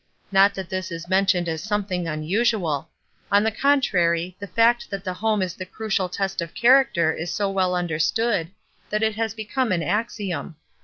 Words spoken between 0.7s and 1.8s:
is mentioned as